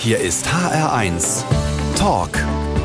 [0.00, 1.42] Hier ist HR1
[1.96, 2.30] Talk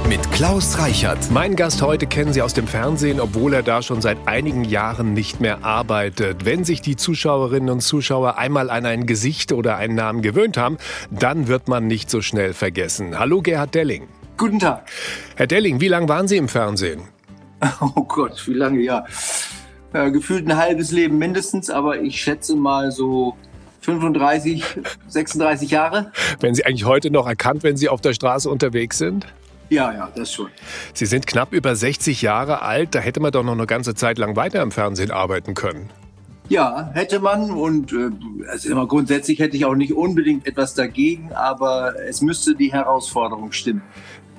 [0.09, 1.29] mit Klaus Reichert.
[1.29, 5.13] Mein Gast heute kennen Sie aus dem Fernsehen, obwohl er da schon seit einigen Jahren
[5.13, 6.43] nicht mehr arbeitet.
[6.43, 10.79] Wenn sich die Zuschauerinnen und Zuschauer einmal an ein Gesicht oder einen Namen gewöhnt haben,
[11.11, 13.19] dann wird man nicht so schnell vergessen.
[13.19, 14.07] Hallo Gerhard Delling.
[14.35, 14.89] Guten Tag.
[15.35, 17.03] Herr Delling, wie lange waren Sie im Fernsehen?
[17.95, 19.05] Oh Gott, wie lange ja.
[19.93, 23.37] Äh, gefühlt ein halbes Leben mindestens, aber ich schätze mal so
[23.83, 24.63] 35,
[25.07, 26.11] 36 Jahre.
[26.39, 29.27] Werden Sie eigentlich heute noch erkannt, wenn Sie auf der Straße unterwegs sind?
[29.69, 30.49] Ja, ja, das schon.
[30.93, 34.17] Sie sind knapp über 60 Jahre alt, da hätte man doch noch eine ganze Zeit
[34.17, 35.89] lang weiter im Fernsehen arbeiten können.
[36.49, 38.09] Ja, hätte man und äh,
[38.49, 43.53] also immer grundsätzlich hätte ich auch nicht unbedingt etwas dagegen, aber es müsste die Herausforderung
[43.53, 43.81] stimmen.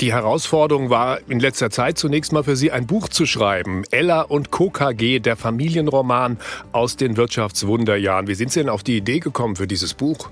[0.01, 3.85] Die Herausforderung war in letzter Zeit zunächst mal für Sie ein Buch zu schreiben.
[3.93, 4.69] Ella und Co.
[4.69, 6.39] KG, der Familienroman
[6.73, 8.27] aus den Wirtschaftswunderjahren.
[8.27, 10.31] Wie sind Sie denn auf die Idee gekommen für dieses Buch?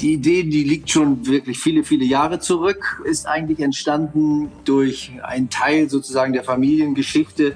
[0.00, 5.50] Die Idee, die liegt schon wirklich viele, viele Jahre zurück, ist eigentlich entstanden durch einen
[5.50, 7.54] Teil sozusagen der Familiengeschichte,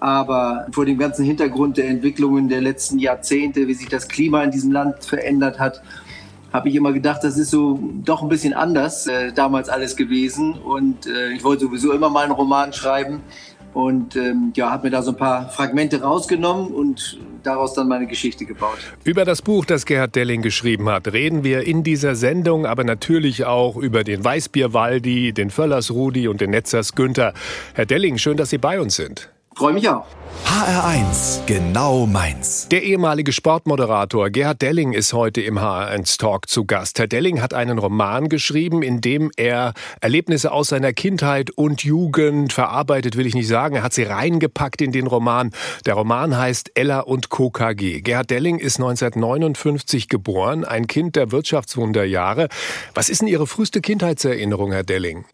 [0.00, 4.50] aber vor dem ganzen Hintergrund der Entwicklungen der letzten Jahrzehnte, wie sich das Klima in
[4.50, 5.82] diesem Land verändert hat,
[6.54, 10.52] habe ich immer gedacht, das ist so doch ein bisschen anders äh, damals alles gewesen.
[10.54, 13.22] Und äh, ich wollte sowieso immer mal einen Roman schreiben
[13.72, 18.06] und ähm, ja, habe mir da so ein paar Fragmente rausgenommen und daraus dann meine
[18.06, 18.78] Geschichte gebaut.
[19.02, 23.44] Über das Buch, das Gerhard Delling geschrieben hat, reden wir in dieser Sendung, aber natürlich
[23.44, 27.34] auch über den Weißbier Waldi, den Völlers Rudi und den Netzers Günther.
[27.74, 29.33] Herr Delling, schön, dass Sie bei uns sind.
[29.56, 30.06] Freue mich auch.
[30.46, 32.68] HR1, genau meins.
[32.68, 36.98] Der ehemalige Sportmoderator Gerhard Delling ist heute im HR1 Talk zu Gast.
[36.98, 42.52] Herr Delling hat einen Roman geschrieben, in dem er Erlebnisse aus seiner Kindheit und Jugend
[42.52, 43.76] verarbeitet, will ich nicht sagen.
[43.76, 45.50] Er hat sie reingepackt in den Roman.
[45.86, 47.50] Der Roman heißt Ella und Co.
[47.50, 48.00] KG.
[48.00, 52.48] Gerhard Delling ist 1959 geboren, ein Kind der Wirtschaftswunderjahre.
[52.94, 55.24] Was ist denn Ihre früheste Kindheitserinnerung, Herr Delling?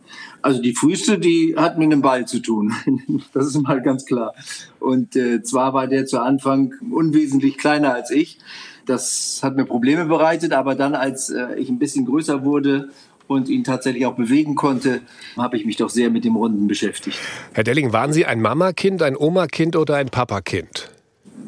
[0.43, 2.75] Also die früheste, die hat mit einem Ball zu tun.
[3.33, 4.35] Das ist mal ganz klar.
[4.79, 8.39] Und äh, zwar war der zu Anfang unwesentlich kleiner als ich.
[8.87, 12.91] Das hat mir Probleme bereitet, aber dann, als äh, ich ein bisschen größer wurde
[13.27, 15.03] und ihn tatsächlich auch bewegen konnte,
[15.37, 17.19] habe ich mich doch sehr mit dem Runden beschäftigt.
[17.53, 20.91] Herr Delling, waren Sie ein Mama-Kind, ein Oma-Kind oder ein Papa-Kind?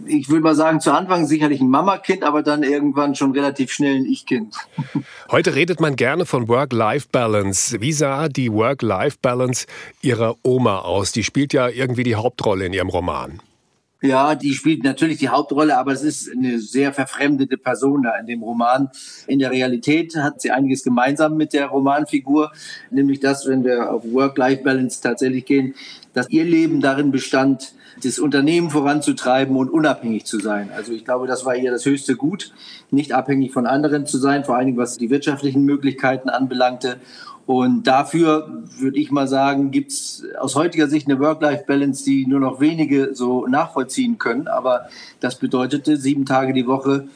[0.07, 3.97] Ich würde mal sagen, zu Anfang sicherlich ein Mama-Kind, aber dann irgendwann schon relativ schnell
[3.97, 4.57] ein Ich-Kind.
[5.31, 7.81] Heute redet man gerne von Work-Life-Balance.
[7.81, 9.67] Wie sah die Work-Life-Balance
[10.03, 11.13] Ihrer Oma aus?
[11.13, 13.41] Die spielt ja irgendwie die Hauptrolle in Ihrem Roman.
[14.03, 18.27] Ja, die spielt natürlich die Hauptrolle, aber es ist eine sehr verfremdete Person da in
[18.27, 18.91] dem Roman.
[19.29, 22.51] In der Realität hat sie einiges gemeinsam mit der Romanfigur,
[22.91, 25.75] nämlich das, wenn wir auf Work-Life-Balance tatsächlich gehen,
[26.15, 30.71] dass ihr Leben darin bestand, das Unternehmen voranzutreiben und unabhängig zu sein.
[30.75, 32.53] Also ich glaube, das war ihr das höchste Gut,
[32.91, 36.97] nicht abhängig von anderen zu sein, vor allen Dingen was die wirtschaftlichen Möglichkeiten anbelangte.
[37.47, 42.41] Und dafür würde ich mal sagen, gibt es aus heutiger Sicht eine Work-Life-Balance, die nur
[42.41, 44.47] noch wenige so nachvollziehen können.
[44.47, 44.89] Aber
[45.21, 47.09] das bedeutete sieben Tage die Woche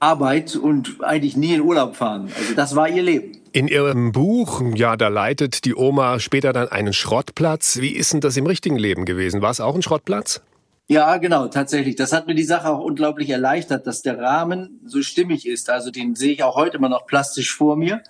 [0.00, 2.30] Arbeit und eigentlich nie in Urlaub fahren.
[2.36, 3.32] Also das war ihr Leben.
[3.52, 7.78] In Ihrem Buch, ja, da leitet die Oma später dann einen Schrottplatz.
[7.80, 9.40] Wie ist denn das im richtigen Leben gewesen?
[9.40, 10.42] War es auch ein Schrottplatz?
[10.88, 11.96] Ja, genau, tatsächlich.
[11.96, 15.70] Das hat mir die Sache auch unglaublich erleichtert, dass der Rahmen so stimmig ist.
[15.70, 18.02] Also den sehe ich auch heute immer noch plastisch vor mir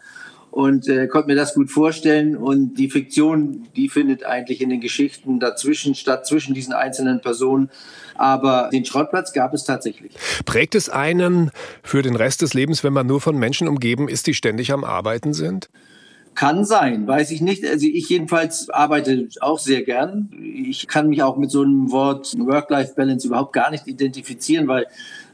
[0.57, 2.35] und äh, konnte mir das gut vorstellen.
[2.35, 7.69] Und die Fiktion, die findet eigentlich in den Geschichten dazwischen statt, zwischen diesen einzelnen Personen.
[8.15, 10.15] Aber den Schrottplatz gab es tatsächlich.
[10.47, 11.51] Prägt es einen
[11.83, 14.83] für den Rest des Lebens, wenn man nur von Menschen umgeben ist, die ständig am
[14.83, 15.69] Arbeiten sind?
[16.35, 17.63] Kann sein, weiß ich nicht.
[17.67, 20.31] Also ich jedenfalls arbeite auch sehr gern.
[20.43, 24.87] Ich kann mich auch mit so einem Wort Work-Life-Balance überhaupt gar nicht identifizieren, weil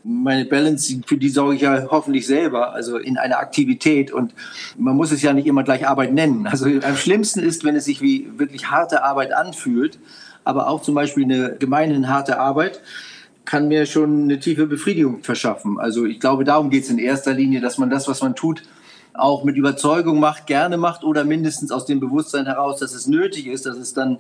[0.04, 4.12] meine Balance, für die sorge ich ja hoffentlich selber, also in einer Aktivität.
[4.12, 4.34] Und
[4.76, 6.46] man muss es ja nicht immer gleich Arbeit nennen.
[6.46, 9.98] Also am schlimmsten ist, wenn es sich wie wirklich harte Arbeit anfühlt,
[10.44, 12.80] aber auch zum Beispiel eine gemeinhin harte Arbeit
[13.44, 15.78] kann mir schon eine tiefe Befriedigung verschaffen.
[15.78, 18.62] Also ich glaube, darum geht es in erster Linie, dass man das, was man tut,
[19.14, 23.46] auch mit Überzeugung macht, gerne macht oder mindestens aus dem Bewusstsein heraus, dass es nötig
[23.46, 24.19] ist, dass es dann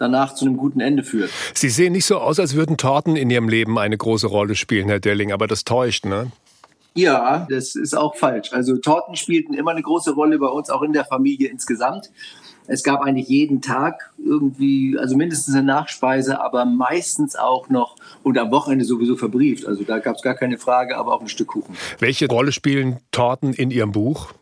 [0.00, 1.30] danach zu einem guten Ende führt.
[1.54, 4.88] Sie sehen nicht so aus, als würden Torten in Ihrem Leben eine große Rolle spielen,
[4.88, 6.32] Herr Delling, aber das täuscht, ne?
[6.94, 8.52] Ja, das ist auch falsch.
[8.52, 12.10] Also Torten spielten immer eine große Rolle bei uns, auch in der Familie insgesamt.
[12.66, 18.38] Es gab eigentlich jeden Tag irgendwie, also mindestens eine Nachspeise, aber meistens auch noch und
[18.38, 19.66] am Wochenende sowieso verbrieft.
[19.66, 21.76] Also da gab es gar keine Frage, aber auch ein Stück Kuchen.
[21.98, 24.32] Welche Rolle spielen Torten in Ihrem Buch?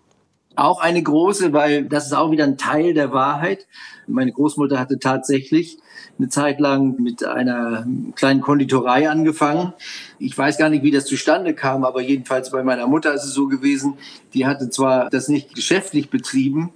[0.59, 3.69] Auch eine große, weil das ist auch wieder ein Teil der Wahrheit.
[4.09, 5.79] Meine Großmutter hatte tatsächlich
[6.19, 9.73] eine Zeit lang mit einer kleinen Konditorei angefangen.
[10.19, 13.35] Ich weiß gar nicht, wie das zustande kam, aber jedenfalls bei meiner Mutter ist es
[13.35, 13.99] so gewesen,
[14.35, 16.71] die hatte zwar das nicht geschäftlich betrieben,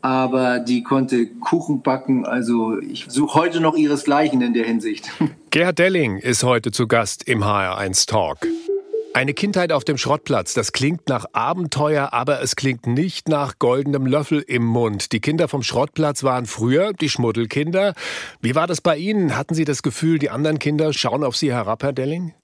[0.00, 2.24] aber die konnte Kuchen backen.
[2.24, 5.10] Also ich suche heute noch ihresgleichen in der Hinsicht.
[5.50, 8.38] Gerhard Delling ist heute zu Gast im HR1 Talk.
[9.16, 14.04] Eine Kindheit auf dem Schrottplatz, das klingt nach Abenteuer, aber es klingt nicht nach goldenem
[14.04, 15.10] Löffel im Mund.
[15.12, 17.94] Die Kinder vom Schrottplatz waren früher die Schmuddelkinder.
[18.42, 19.34] Wie war das bei Ihnen?
[19.34, 22.34] Hatten Sie das Gefühl, die anderen Kinder schauen auf Sie herab, Herr Delling?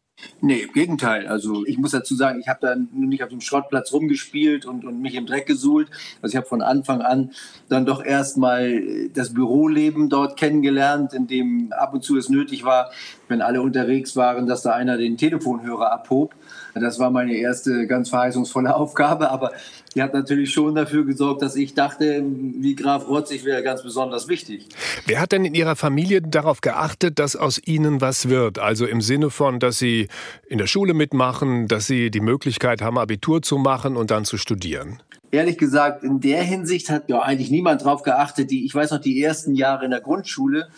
[0.41, 1.27] Nee, im Gegenteil.
[1.27, 5.01] Also ich muss dazu sagen, ich habe da nicht auf dem Schrottplatz rumgespielt und, und
[5.01, 5.89] mich im Dreck gesuhlt.
[6.21, 7.31] Also ich habe von Anfang an
[7.69, 12.91] dann doch erstmal das Büroleben dort kennengelernt, in dem ab und zu es nötig war,
[13.29, 16.35] wenn alle unterwegs waren, dass da einer den Telefonhörer abhob.
[16.75, 19.53] Das war meine erste ganz verheißungsvolle Aufgabe, aber
[19.95, 24.29] die hat natürlich schon dafür gesorgt, dass ich dachte, wie Graf Rotzig wäre ganz besonders
[24.29, 24.69] wichtig.
[25.07, 28.59] Wer hat denn in Ihrer Familie darauf geachtet, dass aus Ihnen was wird?
[28.59, 30.09] Also im Sinne von, dass Sie
[30.47, 34.37] in der Schule mitmachen, dass Sie die Möglichkeit haben, Abitur zu machen und dann zu
[34.37, 35.01] studieren?
[35.33, 38.51] ehrlich gesagt, in der Hinsicht hat ja eigentlich niemand drauf geachtet.
[38.51, 40.69] Die, ich weiß noch, die ersten Jahre in der Grundschule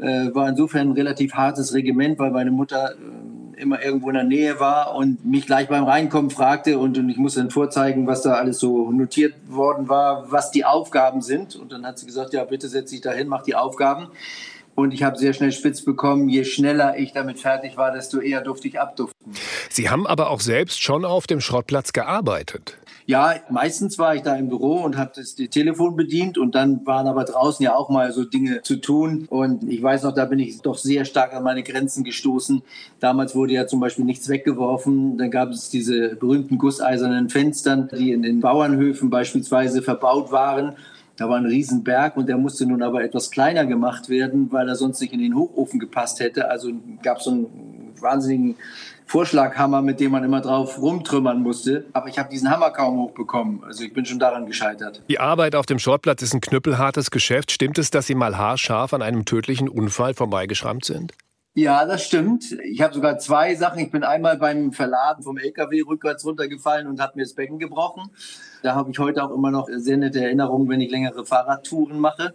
[0.00, 4.24] äh, war insofern ein relativ hartes Regiment, weil meine Mutter äh, immer irgendwo in der
[4.24, 8.22] Nähe war und mich gleich beim Reinkommen fragte und, und ich musste dann vorzeigen, was
[8.22, 11.56] da alles so notiert worden war, was die Aufgaben sind.
[11.56, 14.08] Und dann hat sie gesagt, ja, bitte setz dich dahin, mach die Aufgaben.
[14.74, 18.40] Und ich habe sehr schnell spitz bekommen, je schneller ich damit fertig war, desto eher
[18.40, 19.14] durfte ich abduften.
[19.68, 22.78] Sie haben aber auch selbst schon auf dem Schrottplatz gearbeitet.
[23.10, 27.08] Ja, meistens war ich da im Büro und habe das Telefon bedient und dann waren
[27.08, 29.26] aber draußen ja auch mal so Dinge zu tun.
[29.28, 32.62] Und ich weiß noch, da bin ich doch sehr stark an meine Grenzen gestoßen.
[33.00, 35.18] Damals wurde ja zum Beispiel nichts weggeworfen.
[35.18, 40.76] Dann gab es diese berühmten gusseisernen Fenstern, die in den Bauernhöfen beispielsweise verbaut waren.
[41.16, 44.76] Da war ein Riesenberg und der musste nun aber etwas kleiner gemacht werden, weil er
[44.76, 46.48] sonst nicht in den Hochofen gepasst hätte.
[46.48, 46.70] Also
[47.02, 47.70] gab es so einen
[48.00, 48.54] wahnsinnigen
[49.10, 51.84] Vorschlaghammer, mit dem man immer drauf rumtrümmern musste.
[51.92, 53.64] Aber ich habe diesen Hammer kaum hochbekommen.
[53.64, 55.02] Also ich bin schon daran gescheitert.
[55.08, 57.50] Die Arbeit auf dem Schrottplatz ist ein knüppelhartes Geschäft.
[57.50, 61.12] Stimmt es, dass Sie mal haarscharf an einem tödlichen Unfall vorbeigeschrammt sind?
[61.54, 62.56] Ja, das stimmt.
[62.62, 63.80] Ich habe sogar zwei Sachen.
[63.80, 68.10] Ich bin einmal beim Verladen vom LKW rückwärts runtergefallen und habe mir das Becken gebrochen.
[68.62, 72.32] Da habe ich heute auch immer noch sehr nette Erinnerungen, wenn ich längere Fahrradtouren mache.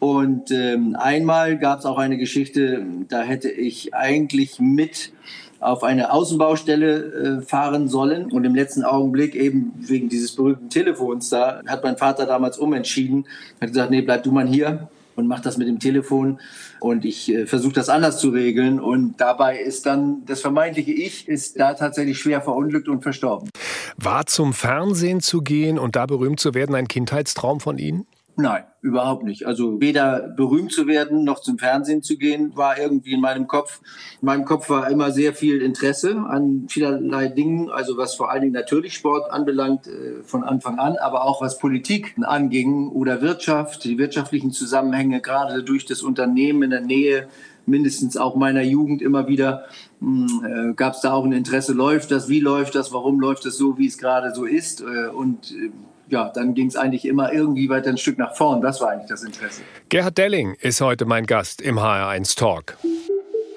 [0.00, 5.12] Und ähm, einmal gab es auch eine Geschichte, da hätte ich eigentlich mit
[5.60, 8.32] auf eine Außenbaustelle äh, fahren sollen.
[8.32, 13.26] Und im letzten Augenblick, eben wegen dieses berühmten Telefons da, hat mein Vater damals umentschieden,
[13.60, 16.40] hat gesagt, nee, bleib du mal hier und mach das mit dem Telefon
[16.80, 21.28] und ich äh, versuche das anders zu regeln und dabei ist dann das vermeintliche Ich
[21.28, 23.50] ist da tatsächlich schwer verunglückt und verstorben.
[23.96, 28.06] War zum Fernsehen zu gehen und da berühmt zu werden ein Kindheitstraum von Ihnen?
[28.40, 29.46] Nein, überhaupt nicht.
[29.46, 33.82] Also weder berühmt zu werden noch zum Fernsehen zu gehen war irgendwie in meinem Kopf.
[34.22, 38.40] In meinem Kopf war immer sehr viel Interesse an vielerlei Dingen, also was vor allen
[38.40, 43.84] Dingen natürlich Sport anbelangt äh, von Anfang an, aber auch was Politik anging oder Wirtschaft,
[43.84, 47.28] die wirtschaftlichen Zusammenhänge gerade durch das Unternehmen in der Nähe
[47.66, 49.66] mindestens auch meiner Jugend immer wieder
[50.00, 53.44] hm, äh, gab es da auch ein Interesse, läuft das, wie läuft das, warum läuft
[53.44, 55.54] das so, wie es gerade so ist äh, und
[56.10, 58.60] ja, dann ging es eigentlich immer irgendwie weiter ein Stück nach vorn.
[58.60, 59.62] Das war eigentlich das Interesse.
[59.88, 62.76] Gerhard Delling ist heute mein Gast im HR1 Talk.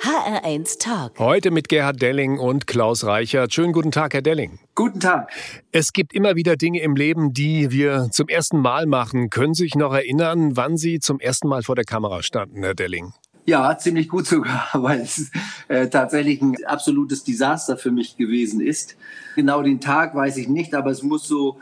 [0.02, 1.18] HR1 Talk.
[1.18, 3.54] Heute mit Gerhard Delling und Klaus Reichert.
[3.54, 4.60] Schönen guten Tag, Herr Delling.
[4.76, 5.32] Guten Tag.
[5.72, 9.30] Es gibt immer wieder Dinge im Leben, die wir zum ersten Mal machen.
[9.30, 12.76] Können Sie sich noch erinnern, wann Sie zum ersten Mal vor der Kamera standen, Herr
[12.76, 13.14] Delling?
[13.46, 15.32] Ja, ziemlich gut sogar, weil es
[15.70, 18.96] äh, tatsächlich ein absolutes Desaster für mich gewesen ist.
[19.36, 21.60] Genau den Tag weiß ich nicht, aber es muss so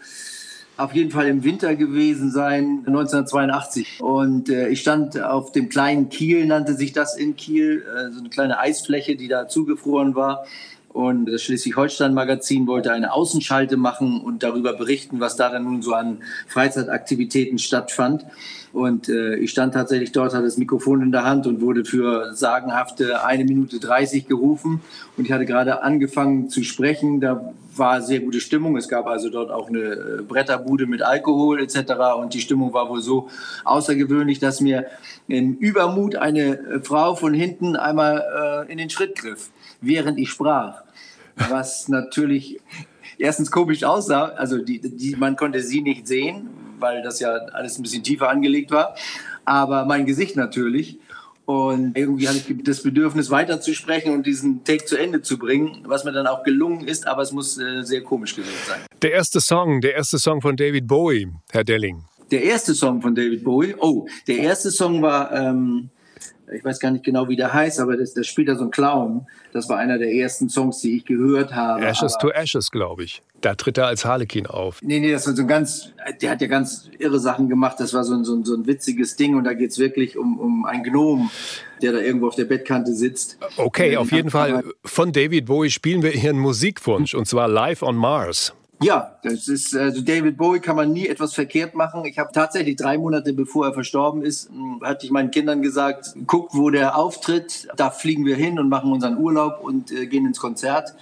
[0.83, 3.99] auf jeden Fall im Winter gewesen sein, 1982.
[4.01, 8.19] Und äh, ich stand auf dem kleinen Kiel, nannte sich das in Kiel, äh, so
[8.19, 10.45] eine kleine Eisfläche, die da zugefroren war.
[10.93, 15.93] Und das Schleswig-Holstein-Magazin wollte eine Außenschalte machen und darüber berichten, was da dann nun so
[15.93, 18.25] an Freizeitaktivitäten stattfand.
[18.73, 22.33] Und äh, ich stand tatsächlich dort, hatte das Mikrofon in der Hand und wurde für
[22.33, 24.81] sagenhafte eine Minute 30 gerufen.
[25.17, 27.21] Und ich hatte gerade angefangen zu sprechen.
[27.21, 28.77] Da war sehr gute Stimmung.
[28.77, 31.93] Es gab also dort auch eine äh, Bretterbude mit Alkohol etc.
[32.17, 33.29] Und die Stimmung war wohl so
[33.63, 34.87] außergewöhnlich, dass mir
[35.27, 39.49] im Übermut eine äh, Frau von hinten einmal äh, in den Schritt griff,
[39.79, 40.83] während ich sprach.
[41.49, 42.59] Was natürlich
[43.17, 44.25] erstens komisch aussah.
[44.35, 46.49] Also die, die, man konnte sie nicht sehen,
[46.79, 48.95] weil das ja alles ein bisschen tiefer angelegt war.
[49.45, 50.99] Aber mein Gesicht natürlich.
[51.51, 56.05] Und irgendwie hatte ich das Bedürfnis weiterzusprechen und diesen Take zu Ende zu bringen, was
[56.05, 58.79] mir dann auch gelungen ist, aber es muss äh, sehr komisch gewesen sein.
[59.01, 62.05] Der erste Song, der erste Song von David Bowie, Herr Delling.
[62.31, 65.89] Der erste Song von David Bowie, oh, der erste Song war, ähm,
[66.51, 68.71] ich weiß gar nicht genau, wie der heißt, aber das, das spielt da so ein
[68.71, 69.25] Clown.
[69.53, 71.85] Das war einer der ersten Songs, die ich gehört habe.
[71.85, 73.21] Ashes to Ashes, glaube ich.
[73.41, 74.79] Da tritt er als Harlequin auf.
[74.81, 75.91] Nee, nee, das war so ein ganz,
[76.21, 77.79] der hat ja ganz irre Sachen gemacht.
[77.79, 80.17] Das war so ein, so ein, so ein witziges Ding und da geht es wirklich
[80.17, 81.31] um, um einen Gnom,
[81.81, 83.37] der da irgendwo auf der Bettkante sitzt.
[83.57, 84.63] Okay, auf jeden Fall.
[84.85, 88.53] Von David Bowie spielen wir hier einen Musikwunsch und zwar Live on Mars.
[88.81, 92.03] Ja, das ist also David Bowie kann man nie etwas verkehrt machen.
[92.05, 94.49] Ich habe tatsächlich drei Monate bevor er verstorben ist,
[94.81, 98.91] hatte ich meinen Kindern gesagt: Guckt, wo der auftritt, da fliegen wir hin und machen
[98.91, 100.95] unseren Urlaub und äh, gehen ins Konzert.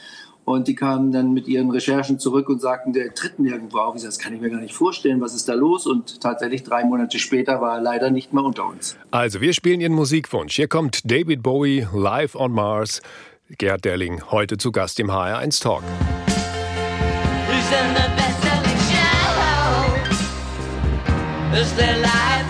[0.44, 3.96] Und die kamen dann mit ihren Recherchen zurück und sagten, der tritt nirgendwo auf.
[3.96, 5.86] Ich sage, das kann ich mir gar nicht vorstellen, was ist da los?
[5.86, 8.98] Und tatsächlich drei Monate später war er leider nicht mehr unter uns.
[9.12, 10.56] Also, wir spielen Ihren Musikwunsch.
[10.56, 13.02] Hier kommt David Bowie live on Mars.
[13.60, 15.84] Gerhard Derling heute zu Gast im HR1 Talk.
[21.60, 22.49] Is there life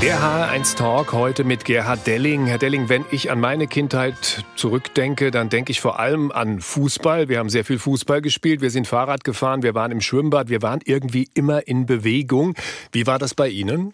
[0.00, 2.46] Der HR1 Talk heute mit Gerhard Delling.
[2.46, 7.28] Herr Delling, wenn ich an meine Kindheit zurückdenke, dann denke ich vor allem an Fußball.
[7.28, 10.62] Wir haben sehr viel Fußball gespielt, wir sind Fahrrad gefahren, wir waren im Schwimmbad, wir
[10.62, 12.54] waren irgendwie immer in Bewegung.
[12.92, 13.92] Wie war das bei Ihnen?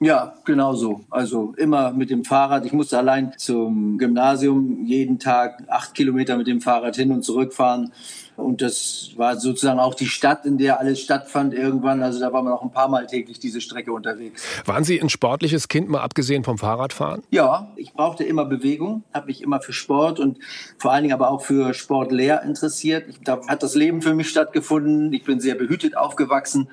[0.00, 1.00] Ja, genau so.
[1.08, 2.66] Also immer mit dem Fahrrad.
[2.66, 7.90] Ich musste allein zum Gymnasium jeden Tag acht Kilometer mit dem Fahrrad hin und zurückfahren.
[8.38, 12.04] Und das war sozusagen auch die Stadt, in der alles stattfand irgendwann.
[12.04, 14.44] Also da war man auch ein paar Mal täglich diese Strecke unterwegs.
[14.64, 17.24] Waren Sie ein sportliches Kind, mal abgesehen vom Fahrradfahren?
[17.30, 20.38] Ja, ich brauchte immer Bewegung, habe mich immer für Sport und
[20.78, 23.06] vor allen Dingen aber auch für Sportlehr interessiert.
[23.24, 25.12] Da hat das Leben für mich stattgefunden.
[25.12, 26.68] Ich bin sehr behütet aufgewachsen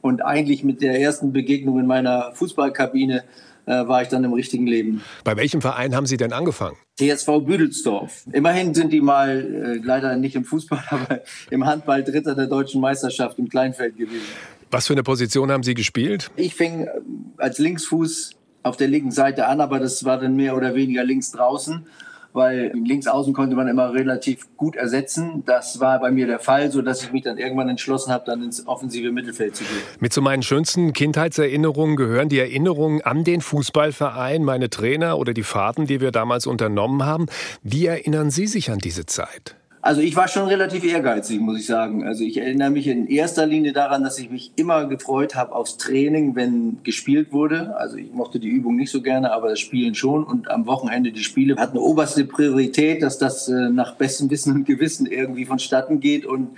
[0.00, 3.22] und eigentlich mit der ersten Begegnung in meiner Fußballkabine
[3.66, 5.02] äh, war ich dann im richtigen Leben.
[5.24, 6.76] Bei welchem Verein haben Sie denn angefangen?
[6.98, 8.24] TSV Büdelsdorf.
[8.32, 12.80] Immerhin sind die mal äh, leider nicht im Fußball, aber im Handball Dritter der deutschen
[12.80, 14.26] Meisterschaft im Kleinfeld gewesen.
[14.70, 16.30] Was für eine Position haben Sie gespielt?
[16.36, 16.90] Ich fing äh,
[17.36, 21.32] als Linksfuß auf der linken Seite an, aber das war dann mehr oder weniger links
[21.32, 21.86] draußen
[22.32, 25.42] weil links außen konnte man immer relativ gut ersetzen.
[25.46, 28.42] Das war bei mir der Fall, so dass ich mich dann irgendwann entschlossen habe, dann
[28.42, 29.82] ins offensive Mittelfeld zu gehen.
[30.00, 35.42] Mit zu meinen schönsten Kindheitserinnerungen gehören die Erinnerungen an den Fußballverein, meine Trainer oder die
[35.42, 37.26] Fahrten, die wir damals unternommen haben.
[37.62, 39.56] Wie erinnern Sie sich an diese Zeit?
[39.84, 42.04] Also ich war schon relativ ehrgeizig, muss ich sagen.
[42.06, 45.76] Also ich erinnere mich in erster Linie daran, dass ich mich immer gefreut habe aufs
[45.76, 47.74] Training, wenn gespielt wurde.
[47.76, 50.22] Also ich mochte die Übung nicht so gerne, aber das Spielen schon.
[50.22, 54.66] Und am Wochenende die Spiele hatten oberste Priorität, dass das äh, nach bestem Wissen und
[54.66, 56.26] Gewissen irgendwie vonstatten geht.
[56.26, 56.50] Und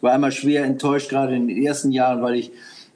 [0.00, 2.50] war immer schwer enttäuscht, gerade in den ersten Jahren, weil ich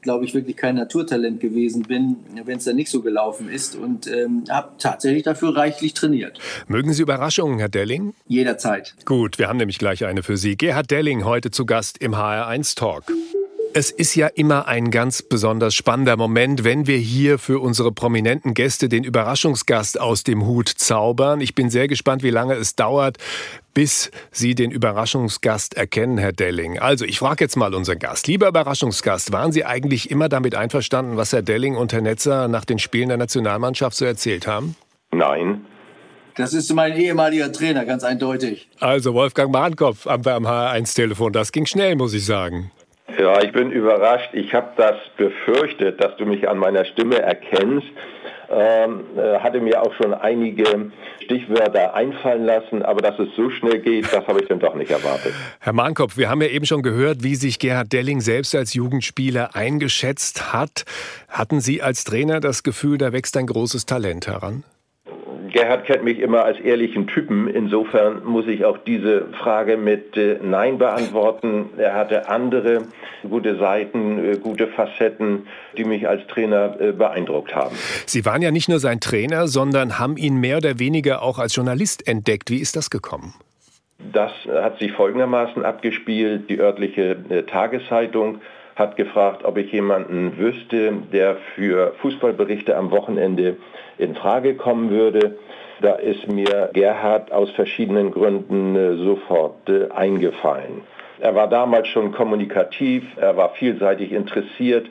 [0.04, 4.06] glaube ich, wirklich kein Naturtalent gewesen bin, wenn es da nicht so gelaufen ist und
[4.06, 6.38] ähm, habe tatsächlich dafür reichlich trainiert.
[6.68, 8.14] Mögen Sie Überraschungen, Herr Delling?
[8.28, 8.94] Jederzeit.
[9.04, 10.56] Gut, wir haben nämlich gleich eine für Sie.
[10.56, 13.04] Gerhard Delling heute zu Gast im HR1 Talk.
[13.76, 18.54] Es ist ja immer ein ganz besonders spannender Moment, wenn wir hier für unsere prominenten
[18.54, 21.40] Gäste den Überraschungsgast aus dem Hut zaubern.
[21.40, 23.18] Ich bin sehr gespannt, wie lange es dauert,
[23.74, 26.78] bis Sie den Überraschungsgast erkennen, Herr Delling.
[26.78, 28.28] Also, ich frage jetzt mal unseren Gast.
[28.28, 32.64] Lieber Überraschungsgast, waren Sie eigentlich immer damit einverstanden, was Herr Delling und Herr Netzer nach
[32.64, 34.76] den Spielen der Nationalmannschaft so erzählt haben?
[35.10, 35.64] Nein.
[36.36, 38.68] Das ist mein ehemaliger Trainer, ganz eindeutig.
[38.78, 41.32] Also Wolfgang Mahnkopf am, am H1-Telefon.
[41.32, 42.70] Das ging schnell, muss ich sagen.
[43.18, 44.30] Ja, ich bin überrascht.
[44.33, 47.87] Ich habe das befürchtet, dass du mich an meiner Stimme erkennst.
[48.50, 50.92] Ähm, äh, hatte mir auch schon einige
[51.23, 54.90] Stichwörter einfallen lassen, aber dass es so schnell geht, das habe ich dann doch nicht
[54.90, 55.33] erwartet.
[55.61, 59.56] Herr Mahnkopf, wir haben ja eben schon gehört, wie sich Gerhard Delling selbst als Jugendspieler
[59.56, 60.85] eingeschätzt hat.
[61.28, 64.62] Hatten Sie als Trainer das Gefühl, da wächst ein großes Talent heran?
[65.54, 67.46] Gerhard kennt mich immer als ehrlichen Typen.
[67.46, 71.70] Insofern muss ich auch diese Frage mit äh, Nein beantworten.
[71.78, 72.88] Er hatte andere
[73.23, 75.46] gute Seiten, äh, gute Facetten,
[75.78, 77.76] die mich als Trainer äh, beeindruckt haben.
[78.04, 81.54] Sie waren ja nicht nur sein Trainer, sondern haben ihn mehr oder weniger auch als
[81.54, 82.50] Journalist entdeckt.
[82.50, 83.34] Wie ist das gekommen?
[84.12, 86.50] Das hat sich folgendermaßen abgespielt.
[86.50, 88.40] Die örtliche Tageszeitung
[88.75, 93.56] hat gefragt, ob ich jemanden wüsste, der für Fußballberichte am Wochenende
[93.99, 95.38] in Frage kommen würde.
[95.80, 100.82] Da ist mir Gerhard aus verschiedenen Gründen äh, sofort äh, eingefallen.
[101.20, 104.86] Er war damals schon kommunikativ, er war vielseitig interessiert,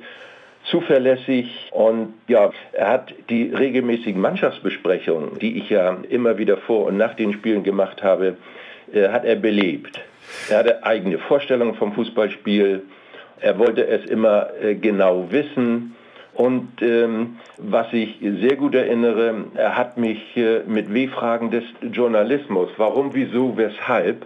[0.65, 6.97] zuverlässig und ja, er hat die regelmäßigen Mannschaftsbesprechungen, die ich ja immer wieder vor und
[6.97, 8.37] nach den Spielen gemacht habe,
[8.93, 10.01] äh, hat er belebt.
[10.49, 12.83] Er hatte eigene Vorstellungen vom Fußballspiel.
[13.41, 14.47] Er wollte es immer
[14.79, 15.95] genau wissen.
[16.35, 22.69] Und ähm, was ich sehr gut erinnere, er hat mich äh, mit W-Fragen des Journalismus,
[22.77, 24.25] warum, wieso, weshalb,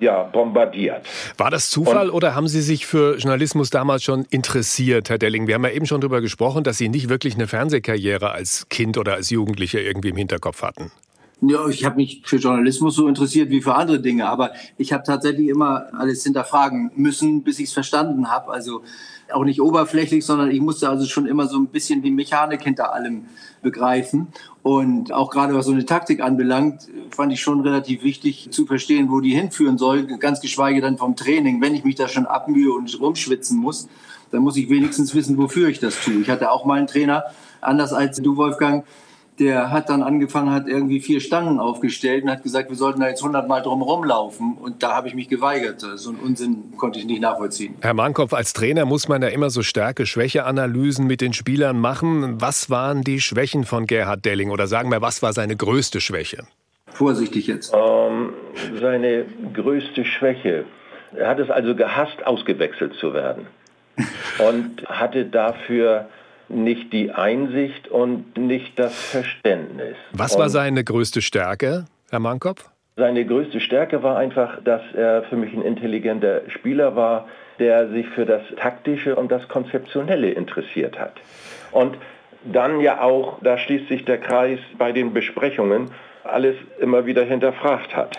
[0.00, 1.06] ja, bombardiert.
[1.36, 5.46] War das Zufall Und, oder haben Sie sich für Journalismus damals schon interessiert, Herr Delling?
[5.46, 8.96] Wir haben ja eben schon darüber gesprochen, dass Sie nicht wirklich eine Fernsehkarriere als Kind
[8.96, 10.90] oder als Jugendlicher irgendwie im Hinterkopf hatten.
[11.44, 15.02] Ja, ich habe mich für Journalismus so interessiert wie für andere Dinge, aber ich habe
[15.02, 18.52] tatsächlich immer alles hinterfragen müssen, bis ich es verstanden habe.
[18.52, 18.82] Also
[19.32, 22.94] auch nicht oberflächlich, sondern ich musste also schon immer so ein bisschen die Mechanik hinter
[22.94, 23.24] allem
[23.60, 24.28] begreifen.
[24.62, 29.10] Und auch gerade was so eine Taktik anbelangt, fand ich schon relativ wichtig zu verstehen,
[29.10, 31.60] wo die hinführen soll, ganz geschweige dann vom Training.
[31.60, 33.88] Wenn ich mich da schon abmühe und rumschwitzen muss,
[34.30, 36.20] dann muss ich wenigstens wissen, wofür ich das tue.
[36.20, 37.24] Ich hatte auch mal einen Trainer,
[37.60, 38.84] anders als du, Wolfgang,
[39.42, 43.08] der hat dann angefangen, hat irgendwie vier Stangen aufgestellt und hat gesagt, wir sollten da
[43.08, 44.56] jetzt 100 Mal drum rumlaufen.
[44.56, 45.80] Und da habe ich mich geweigert.
[45.80, 47.74] So einen Unsinn konnte ich nicht nachvollziehen.
[47.80, 52.40] Herr Mahnkopf, als Trainer muss man ja immer so Stärke-Schwäche-Analysen mit den Spielern machen.
[52.40, 54.50] Was waren die Schwächen von Gerhard Delling?
[54.50, 56.44] Oder sagen wir, was war seine größte Schwäche?
[56.86, 57.74] Vorsichtig jetzt.
[57.74, 58.34] Ähm,
[58.80, 60.66] seine größte Schwäche.
[61.16, 63.46] Er hat es also gehasst, ausgewechselt zu werden.
[64.38, 66.08] und hatte dafür
[66.52, 69.96] nicht die Einsicht und nicht das Verständnis.
[70.12, 72.68] Was war seine größte Stärke, Herr Mankopf?
[72.96, 77.26] Seine größte Stärke war einfach, dass er für mich ein intelligenter Spieler war,
[77.58, 81.14] der sich für das Taktische und das Konzeptionelle interessiert hat.
[81.70, 81.96] Und
[82.44, 85.90] dann ja auch, da schließt sich der Kreis bei den Besprechungen,
[86.24, 88.18] alles immer wieder hinterfragt hat.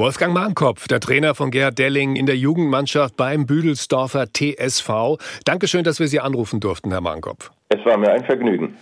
[0.00, 5.18] Wolfgang Mahnkopf, der Trainer von Gerhard Delling in der Jugendmannschaft beim Büdelsdorfer TSV.
[5.44, 7.50] Dankeschön, dass wir Sie anrufen durften, Herr Mahnkopf.
[7.68, 8.78] Es war mir ein Vergnügen.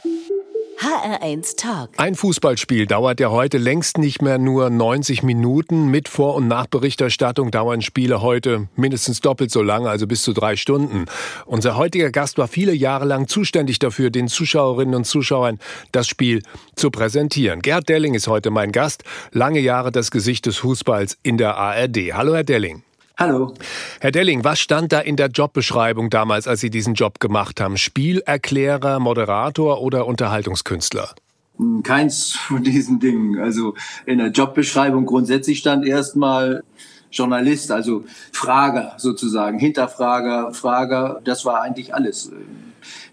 [0.78, 1.90] HR1 Talk.
[1.96, 5.90] Ein Fußballspiel dauert ja heute längst nicht mehr nur 90 Minuten.
[5.90, 10.54] Mit Vor- und Nachberichterstattung dauern Spiele heute mindestens doppelt so lange, also bis zu drei
[10.54, 11.06] Stunden.
[11.46, 15.58] Unser heutiger Gast war viele Jahre lang zuständig dafür, den Zuschauerinnen und Zuschauern
[15.90, 16.42] das Spiel
[16.76, 17.60] zu präsentieren.
[17.60, 19.02] Gerd Delling ist heute mein Gast.
[19.32, 22.12] Lange Jahre das Gesicht des Fußballs in der ARD.
[22.14, 22.84] Hallo, Herr Delling.
[23.18, 23.52] Hallo.
[24.00, 27.76] Herr Delling, was stand da in der Jobbeschreibung damals, als Sie diesen Job gemacht haben?
[27.76, 31.16] Spielerklärer, Moderator oder Unterhaltungskünstler?
[31.56, 33.40] Hm, keins von diesen Dingen.
[33.40, 33.74] Also
[34.06, 36.62] in der Jobbeschreibung grundsätzlich stand erstmal
[37.10, 41.20] Journalist, also Frager sozusagen, Hinterfrager, Frager.
[41.24, 42.30] Das war eigentlich alles.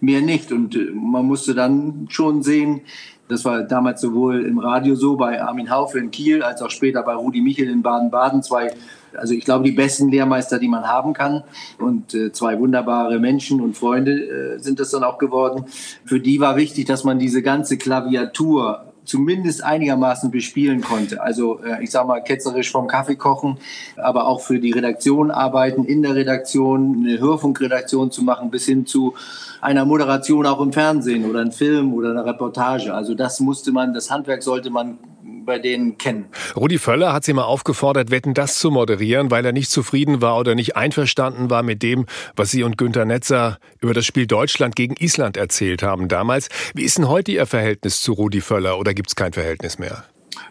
[0.00, 0.52] Mehr nicht.
[0.52, 2.82] Und äh, man musste dann schon sehen,
[3.26, 7.02] das war damals sowohl im Radio so bei Armin Haufe in Kiel als auch später
[7.02, 8.72] bei Rudi Michel in Baden-Baden, zwei
[9.14, 11.44] also ich glaube, die besten Lehrmeister, die man haben kann.
[11.78, 15.64] Und äh, zwei wunderbare Menschen und Freunde äh, sind das dann auch geworden.
[16.04, 21.22] Für die war wichtig, dass man diese ganze Klaviatur zumindest einigermaßen bespielen konnte.
[21.22, 23.58] Also äh, ich sage mal ketzerisch vom Kaffee kochen,
[23.96, 28.86] aber auch für die Redaktion arbeiten, in der Redaktion eine Hörfunkredaktion zu machen, bis hin
[28.86, 29.14] zu
[29.60, 32.92] einer Moderation auch im Fernsehen oder einem Film oder einer Reportage.
[32.92, 34.98] Also das musste man, das Handwerk sollte man
[35.46, 36.26] bei denen kennen.
[36.54, 40.38] Rudi Völler hat sie mal aufgefordert, Wetten das zu moderieren, weil er nicht zufrieden war
[40.38, 44.76] oder nicht einverstanden war mit dem, was sie und Günter Netzer über das Spiel Deutschland
[44.76, 46.48] gegen Island erzählt haben damals.
[46.74, 50.04] Wie ist denn heute Ihr Verhältnis zu Rudi Völler oder gibt es kein Verhältnis mehr?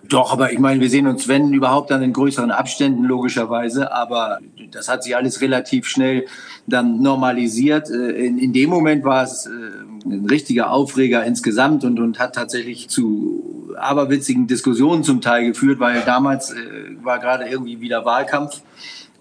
[0.03, 3.91] Doch, aber ich meine, wir sehen uns, wenn überhaupt, dann in größeren Abständen logischerweise.
[3.91, 4.39] Aber
[4.71, 6.25] das hat sich alles relativ schnell
[6.67, 7.89] dann normalisiert.
[7.89, 9.49] Äh, in, in dem Moment war es äh,
[10.05, 16.01] ein richtiger Aufreger insgesamt und, und hat tatsächlich zu aberwitzigen Diskussionen zum Teil geführt, weil
[16.05, 16.58] damals äh,
[17.01, 18.62] war gerade irgendwie wieder Wahlkampf.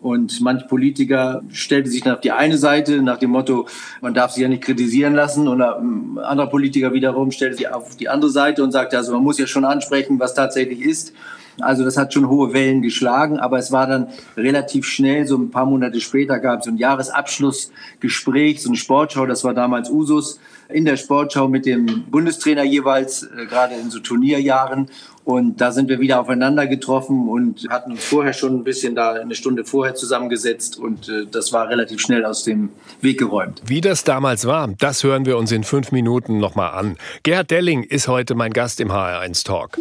[0.05, 3.67] Und manch Politiker stellte sich auf die eine Seite nach dem Motto,
[4.03, 5.49] man darf sich ja nicht kritisieren lassen.
[5.49, 9.23] Und ein anderer Politiker wiederum stellte sich auf die andere Seite und sagte, also man
[9.23, 11.15] muss ja schon ansprechen, was tatsächlich ist.
[11.59, 15.51] Also das hat schon hohe Wellen geschlagen, aber es war dann relativ schnell, so ein
[15.51, 20.39] paar Monate später gab es ein Jahresabschlussgespräch, so eine Sportschau, das war damals Usus,
[20.69, 24.89] in der Sportschau mit dem Bundestrainer jeweils, äh, gerade in so Turnierjahren.
[25.25, 29.13] Und da sind wir wieder aufeinander getroffen und hatten uns vorher schon ein bisschen da
[29.13, 33.63] eine Stunde vorher zusammengesetzt und äh, das war relativ schnell aus dem Weg geräumt.
[33.67, 36.97] Wie das damals war, das hören wir uns in fünf Minuten nochmal an.
[37.23, 39.79] Gerhard Delling ist heute mein Gast im HR1 Talk.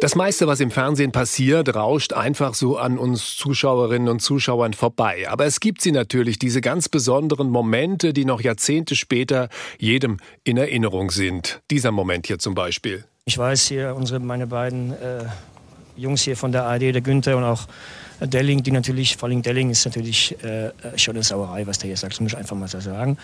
[0.00, 5.26] Das meiste, was im Fernsehen passiert, rauscht einfach so an uns Zuschauerinnen und Zuschauern vorbei.
[5.28, 10.56] Aber es gibt sie natürlich, diese ganz besonderen Momente, die noch Jahrzehnte später jedem in
[10.56, 11.60] Erinnerung sind.
[11.70, 13.04] Dieser Moment hier zum Beispiel.
[13.30, 15.22] Ich weiß hier, unsere, meine beiden äh,
[15.96, 17.68] Jungs hier von der ARD, der Günther und auch
[18.18, 21.96] Delling, die natürlich, vor allem Delling ist natürlich äh, schon eine Sauerei, was der hier
[21.96, 23.18] sagt, das muss ich einfach mal so sagen.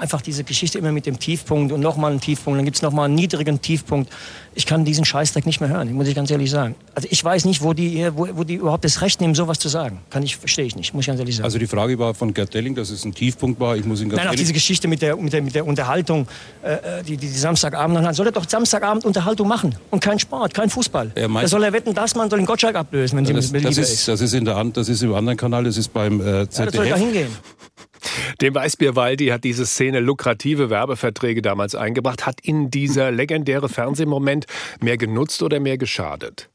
[0.00, 3.06] Einfach diese Geschichte immer mit dem Tiefpunkt und nochmal einen Tiefpunkt, dann gibt es nochmal
[3.06, 4.12] einen niedrigen Tiefpunkt.
[4.54, 6.74] Ich kann diesen Scheißdreck nicht mehr hören, muss ich ganz ehrlich sagen.
[6.94, 9.68] Also ich weiß nicht, wo die, wo, wo die überhaupt das Recht nehmen, sowas zu
[9.68, 10.00] sagen.
[10.10, 11.44] Kann ich, verstehe ich nicht, muss ich ganz ehrlich sagen.
[11.44, 13.76] Also die Frage war von Gerd Delling, dass es ein Tiefpunkt war.
[13.76, 16.26] Ich muss ihn ganz Nein, auch diese Geschichte mit der, mit der, mit der Unterhaltung,
[16.62, 20.18] äh, äh die, die, die Samstagabend, dann soll er doch Samstagabend Unterhaltung machen und kein
[20.18, 21.12] Sport, kein Fußball.
[21.14, 23.62] Er da soll er wetten, dass man soll den Gottschalk ablösen, wenn ja, sie das,
[23.62, 24.08] das ist, ist.
[24.08, 26.58] Das ist, in der, das ist im anderen Kanal, das ist beim äh, ZDF.
[26.58, 27.28] Ja, das soll da hingehen.
[28.40, 32.26] Dem Weißbier Waldi hat diese Szene lukrative Werbeverträge damals eingebracht.
[32.26, 34.46] Hat Ihnen dieser legendäre Fernsehmoment
[34.80, 36.50] mehr genutzt oder mehr geschadet?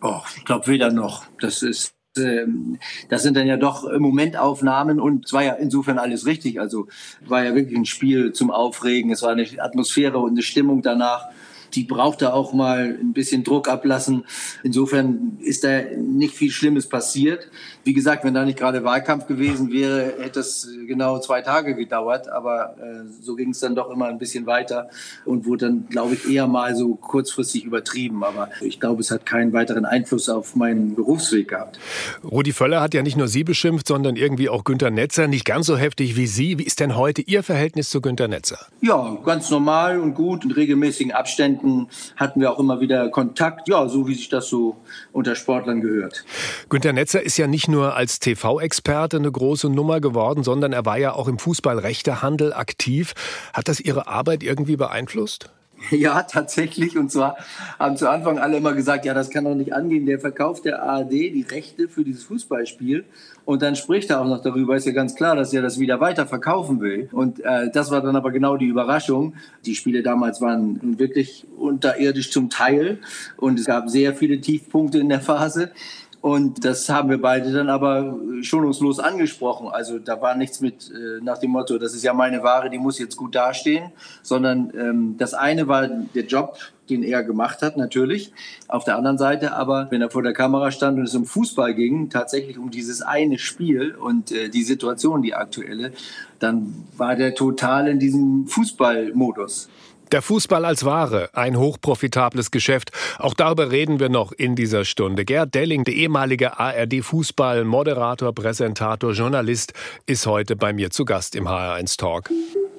[0.00, 1.24] Oh, ich glaube weder noch.
[1.40, 6.26] Das ist ähm, das sind dann ja doch Momentaufnahmen und es war ja insofern alles
[6.26, 6.60] richtig.
[6.60, 6.88] Also
[7.26, 9.10] war ja wirklich ein Spiel zum Aufregen.
[9.10, 11.26] Es war eine Atmosphäre und eine Stimmung danach
[11.74, 14.24] die braucht da auch mal ein bisschen Druck ablassen.
[14.62, 17.48] Insofern ist da nicht viel Schlimmes passiert.
[17.84, 22.28] Wie gesagt, wenn da nicht gerade Wahlkampf gewesen wäre, hätte es genau zwei Tage gedauert.
[22.28, 24.90] Aber äh, so ging es dann doch immer ein bisschen weiter
[25.24, 28.24] und wurde dann, glaube ich, eher mal so kurzfristig übertrieben.
[28.24, 31.78] Aber ich glaube, es hat keinen weiteren Einfluss auf meinen Berufsweg gehabt.
[32.24, 35.28] Rudi Völler hat ja nicht nur Sie beschimpft, sondern irgendwie auch Günter Netzer.
[35.28, 36.58] Nicht ganz so heftig wie Sie.
[36.58, 38.58] Wie ist denn heute Ihr Verhältnis zu Günter Netzer?
[38.80, 43.68] Ja, ganz normal und gut in regelmäßigen Abständen Momenten hatten wir auch immer wieder Kontakt,
[43.68, 44.76] ja, so wie sich das so
[45.12, 46.24] unter Sportlern gehört.
[46.68, 50.98] Günter Netzer ist ja nicht nur als TV-Experte eine große Nummer geworden, sondern er war
[50.98, 53.14] ja auch im Fußballrechtehandel aktiv.
[53.52, 55.50] Hat das Ihre Arbeit irgendwie beeinflusst?
[55.90, 56.98] Ja, tatsächlich.
[56.98, 57.36] Und zwar
[57.78, 60.06] haben zu Anfang alle immer gesagt, ja, das kann doch nicht angehen.
[60.06, 63.04] Der verkauft der ARD die Rechte für dieses Fußballspiel.
[63.44, 64.76] Und dann spricht er auch noch darüber.
[64.76, 67.08] Ist ja ganz klar, dass er das wieder weiter verkaufen will.
[67.12, 69.34] Und äh, das war dann aber genau die Überraschung.
[69.64, 72.98] Die Spiele damals waren wirklich unterirdisch zum Teil.
[73.36, 75.70] Und es gab sehr viele Tiefpunkte in der Phase.
[76.20, 79.68] Und das haben wir beide dann aber schonungslos angesprochen.
[79.68, 82.78] Also da war nichts mit äh, nach dem Motto, das ist ja meine Ware, die
[82.78, 86.58] muss jetzt gut dastehen, sondern ähm, das eine war der Job,
[86.90, 88.32] den er gemacht hat, natürlich.
[88.66, 91.74] Auf der anderen Seite aber, wenn er vor der Kamera stand und es um Fußball
[91.74, 95.92] ging, tatsächlich um dieses eine Spiel und äh, die Situation, die aktuelle,
[96.40, 99.68] dann war der total in diesem Fußballmodus.
[100.10, 102.92] Der Fußball als Ware, ein hochprofitables Geschäft.
[103.18, 105.26] Auch darüber reden wir noch in dieser Stunde.
[105.26, 109.74] Gerd Delling, der ehemalige ARD-Fußball, Moderator, Präsentator, Journalist,
[110.06, 112.30] ist heute bei mir zu Gast im HR1 Talk.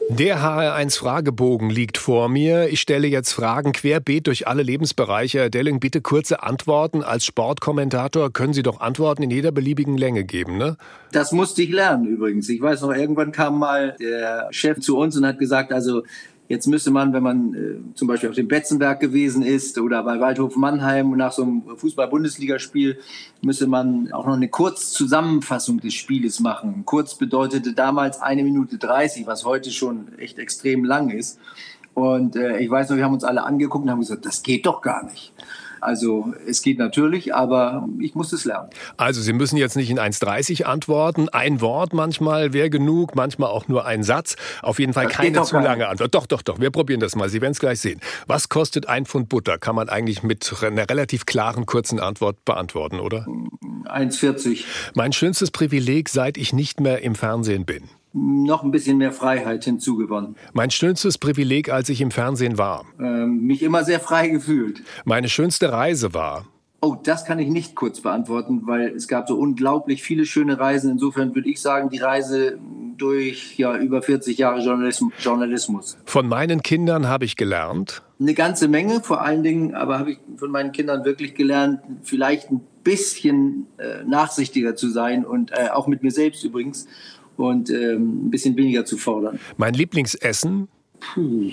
[0.09, 2.69] Der HR1-Fragebogen liegt vor mir.
[2.69, 5.37] Ich stelle jetzt Fragen querbeet durch alle Lebensbereiche.
[5.37, 7.03] Herr Delling, bitte kurze Antworten.
[7.03, 10.77] Als Sportkommentator können Sie doch Antworten in jeder beliebigen Länge geben, ne?
[11.11, 12.49] Das musste ich lernen übrigens.
[12.49, 16.01] Ich weiß noch, irgendwann kam mal der Chef zu uns und hat gesagt, also
[16.49, 20.19] Jetzt müsste man, wenn man äh, zum Beispiel auf dem Betzenberg gewesen ist oder bei
[20.19, 22.97] Waldhof Mannheim nach so einem Fußball-Bundesligaspiel,
[23.43, 26.81] müsste man auch noch eine Kurzzusammenfassung des Spieles machen.
[26.85, 31.39] Kurz bedeutete damals eine Minute 30, was heute schon echt extrem lang ist.
[31.93, 34.65] Und äh, ich weiß noch, wir haben uns alle angeguckt und haben gesagt, das geht
[34.65, 35.31] doch gar nicht.
[35.81, 38.69] Also es geht natürlich, aber ich muss es lernen.
[38.97, 41.29] Also Sie müssen jetzt nicht in 1,30 antworten.
[41.29, 44.35] Ein Wort manchmal wäre genug, manchmal auch nur ein Satz.
[44.61, 46.13] Auf jeden Fall das keine zu lange Antwort.
[46.13, 46.59] Doch, doch, doch.
[46.59, 47.29] Wir probieren das mal.
[47.29, 47.99] Sie werden es gleich sehen.
[48.27, 49.57] Was kostet ein Pfund Butter?
[49.57, 53.25] Kann man eigentlich mit einer relativ klaren, kurzen Antwort beantworten, oder?
[53.85, 54.63] 1,40.
[54.95, 59.63] Mein schönstes Privileg, seit ich nicht mehr im Fernsehen bin noch ein bisschen mehr Freiheit
[59.63, 60.35] hinzugewonnen.
[60.53, 62.85] Mein schönstes Privileg, als ich im Fernsehen war?
[62.99, 64.81] Ähm, mich immer sehr frei gefühlt.
[65.05, 66.45] Meine schönste Reise war?
[66.81, 70.91] Oh, das kann ich nicht kurz beantworten, weil es gab so unglaublich viele schöne Reisen.
[70.91, 72.57] Insofern würde ich sagen, die Reise
[72.97, 75.97] durch ja, über 40 Jahre Journalismus.
[76.05, 78.01] Von meinen Kindern habe ich gelernt?
[78.19, 82.49] Eine ganze Menge, vor allen Dingen, aber habe ich von meinen Kindern wirklich gelernt, vielleicht
[82.49, 86.87] ein bisschen äh, nachsichtiger zu sein und äh, auch mit mir selbst übrigens
[87.39, 89.39] und ähm, ein bisschen weniger zu fordern.
[89.57, 90.67] Mein Lieblingsessen?
[90.99, 91.51] Puh,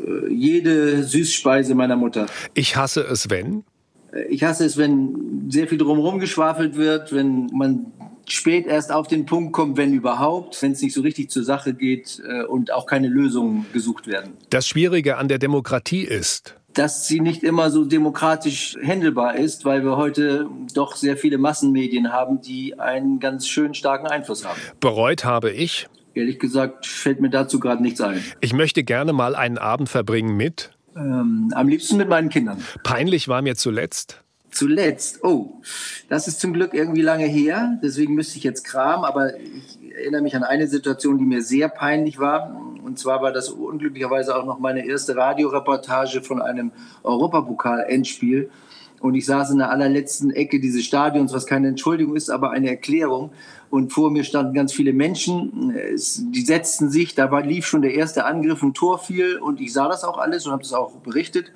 [0.00, 2.26] äh, jede Süßspeise meiner Mutter.
[2.54, 3.64] Ich hasse es, wenn?
[4.12, 7.86] Äh, ich hasse es, wenn sehr viel drumherum geschwafelt wird, wenn man
[8.26, 11.74] spät erst auf den Punkt kommt, wenn überhaupt, wenn es nicht so richtig zur Sache
[11.74, 14.32] geht äh, und auch keine Lösungen gesucht werden.
[14.50, 19.84] Das Schwierige an der Demokratie ist, dass sie nicht immer so demokratisch händelbar ist, weil
[19.84, 24.58] wir heute doch sehr viele Massenmedien haben, die einen ganz schön starken Einfluss haben.
[24.78, 25.88] Bereut habe ich?
[26.14, 28.22] Ehrlich gesagt fällt mir dazu gerade nichts ein.
[28.40, 30.70] Ich möchte gerne mal einen Abend verbringen mit?
[30.96, 32.62] Ähm, am liebsten mit meinen Kindern.
[32.82, 34.22] Peinlich war mir zuletzt?
[34.50, 35.60] Zuletzt, oh,
[36.08, 40.22] das ist zum Glück irgendwie lange her, deswegen müsste ich jetzt kramen, aber ich erinnere
[40.22, 42.54] mich an eine Situation, die mir sehr peinlich war.
[42.84, 46.72] Und zwar war das unglücklicherweise auch noch meine erste Radioreportage von einem
[47.02, 48.50] Europapokal-Endspiel.
[49.00, 52.68] Und ich saß in der allerletzten Ecke dieses Stadions, was keine Entschuldigung ist, aber eine
[52.68, 53.30] Erklärung.
[53.70, 58.26] Und vor mir standen ganz viele Menschen, die setzten sich, da lief schon der erste
[58.26, 61.52] Angriff, ein Tor fiel und ich sah das auch alles und habe das auch berichtet.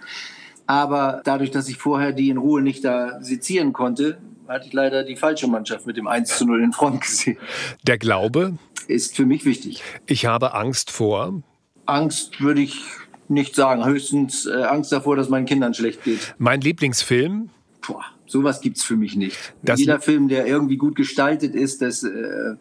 [0.67, 4.17] Aber dadurch, dass ich vorher die in Ruhe nicht da sezieren konnte,
[4.49, 7.39] hatte ich leider die falsche Mannschaft mit dem 1 zu 0 in Front gesehen.
[7.83, 9.83] Der Glaube ist für mich wichtig.
[10.07, 11.43] Ich habe Angst vor.
[11.87, 12.81] Angst würde ich
[13.29, 13.85] nicht sagen.
[13.85, 16.35] Höchstens äh, Angst davor, dass meinen Kindern schlecht geht.
[16.39, 17.51] Mein Lieblingsfilm?
[17.81, 19.55] Puh, sowas gibt's für mich nicht.
[19.63, 22.57] Das Jeder Film, der irgendwie gut gestaltet ist, das äh,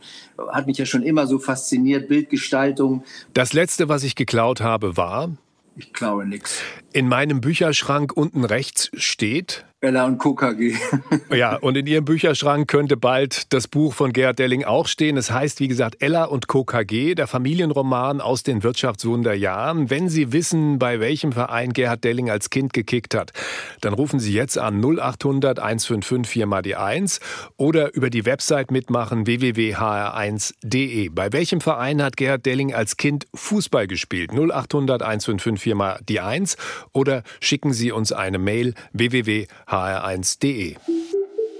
[0.51, 2.07] hat mich ja schon immer so fasziniert.
[2.07, 3.03] Bildgestaltung.
[3.33, 5.31] Das letzte, was ich geklaut habe, war?
[5.75, 6.61] Ich klaue nichts.
[6.91, 10.75] In meinem Bücherschrank unten rechts steht Bella und KKG.
[11.35, 15.17] ja, und in Ihrem Bücherschrank könnte bald das Buch von Gerhard Delling auch stehen.
[15.17, 19.89] Es heißt, wie gesagt, Ella und KKG, der Familienroman aus den Wirtschaftswunderjahren.
[19.89, 23.33] Wenn Sie wissen, bei welchem Verein Gerhard Delling als Kind gekickt hat,
[23.81, 27.19] dann rufen Sie jetzt an 0800 155 4 mal die 1
[27.57, 31.09] oder über die Website mitmachen www.hr1.de.
[31.09, 34.31] Bei welchem Verein hat Gerhard Delling als Kind Fußball gespielt?
[34.31, 36.55] 0800 155 4 mal die 1
[36.93, 40.75] oder schicken Sie uns eine Mail www hr1.de.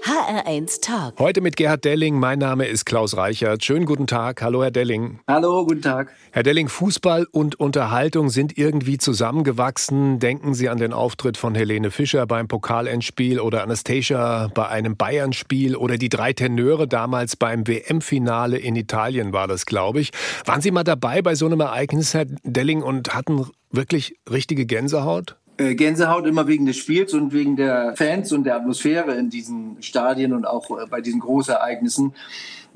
[0.04, 1.14] HR1 Tag.
[1.18, 2.16] Heute mit Gerhard Delling.
[2.16, 3.64] Mein Name ist Klaus Reichert.
[3.64, 4.40] Schönen guten Tag.
[4.40, 5.18] Hallo, Herr Delling.
[5.26, 6.12] Hallo, guten Tag.
[6.30, 10.20] Herr Delling, Fußball und Unterhaltung sind irgendwie zusammengewachsen.
[10.20, 15.74] Denken Sie an den Auftritt von Helene Fischer beim Pokalendspiel oder Anastasia bei einem Bayern-Spiel
[15.74, 20.12] oder die drei Tenöre damals beim WM-Finale in Italien war das, glaube ich.
[20.44, 25.36] Waren Sie mal dabei bei so einem Ereignis, Herr Delling, und hatten wirklich richtige Gänsehaut?
[25.56, 29.76] Äh, Gänsehaut immer wegen des Spiels und wegen der Fans und der Atmosphäre in diesen
[29.80, 32.12] Stadien und auch äh, bei diesen Großereignissen.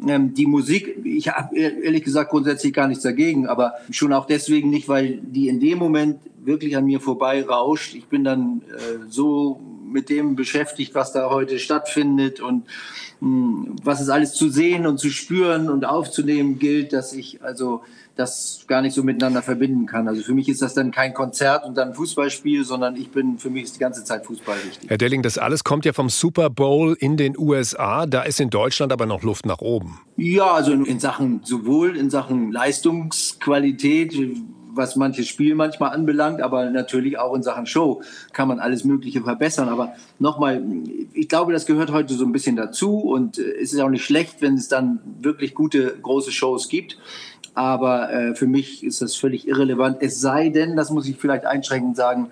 [0.06, 4.70] Ähm, die Musik, ich habe ehrlich gesagt grundsätzlich gar nichts dagegen, aber schon auch deswegen
[4.70, 7.96] nicht, weil die in dem Moment wirklich an mir vorbei rauscht.
[7.96, 12.64] Ich bin dann äh, so mit dem beschäftigt, was da heute stattfindet und
[13.20, 17.82] hm, was es alles zu sehen und zu spüren und aufzunehmen gilt, dass ich also
[18.18, 20.08] das gar nicht so miteinander verbinden kann.
[20.08, 23.48] Also für mich ist das dann kein Konzert und dann Fußballspiel, sondern ich bin, für
[23.48, 24.90] mich ist die ganze Zeit Fußball wichtig.
[24.90, 28.06] Herr Delling, das alles kommt ja vom Super Bowl in den USA.
[28.06, 30.00] Da ist in Deutschland aber noch Luft nach oben.
[30.16, 34.14] Ja, also in Sachen, sowohl in Sachen Leistungsqualität,
[34.78, 38.00] was manches Spiel manchmal anbelangt, aber natürlich auch in Sachen Show
[38.32, 39.68] kann man alles Mögliche verbessern.
[39.68, 40.62] Aber nochmal,
[41.12, 44.40] ich glaube, das gehört heute so ein bisschen dazu und es ist auch nicht schlecht,
[44.40, 46.96] wenn es dann wirklich gute große Shows gibt
[47.58, 49.96] aber äh, für mich ist das völlig irrelevant.
[49.98, 52.30] Es sei denn, das muss ich vielleicht einschränkend sagen,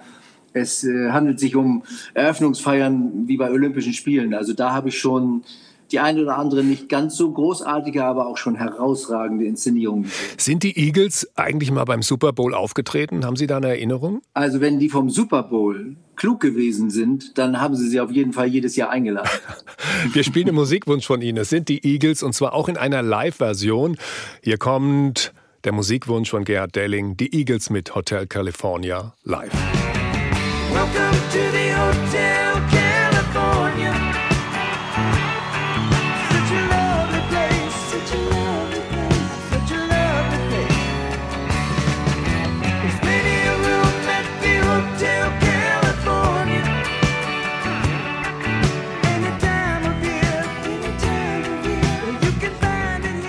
[0.52, 1.82] es äh, handelt sich um
[2.14, 4.34] Eröffnungsfeiern wie bei Olympischen Spielen.
[4.34, 5.42] Also da habe ich schon
[5.92, 10.38] die eine oder andere nicht ganz so großartige, aber auch schon herausragende Inszenierungen gesehen.
[10.38, 13.24] Sind die Eagles eigentlich mal beim Super Bowl aufgetreten?
[13.24, 14.22] Haben Sie da eine Erinnerung?
[14.34, 18.32] Also wenn die vom Super Bowl klug gewesen sind, dann haben sie sie auf jeden
[18.32, 19.28] Fall jedes Jahr eingeladen.
[20.12, 21.38] Wir spielen einen Musikwunsch von Ihnen.
[21.38, 23.96] Es sind die Eagles und zwar auch in einer Live-Version.
[24.42, 25.32] Hier kommt
[25.64, 29.52] der Musikwunsch von Gerhard Delling, die Eagles mit Hotel California live.
[30.72, 31.65] Welcome to the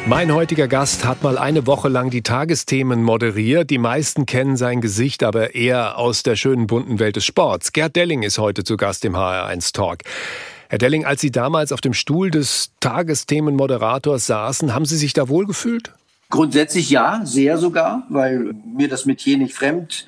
[0.10, 3.70] Mein heutiger Gast hat mal eine Woche lang die Tagesthemen moderiert.
[3.70, 7.74] Die meisten kennen sein Gesicht aber eher aus der schönen bunten Welt des Sports.
[7.74, 10.04] Gerd Delling ist heute zu Gast im HR1 Talk.
[10.70, 15.28] Herr Delling, als Sie damals auf dem Stuhl des Tagesthemenmoderators saßen, haben Sie sich da
[15.28, 15.92] wohlgefühlt?
[16.30, 20.06] Grundsätzlich ja, sehr sogar, weil mir das Metier nicht fremd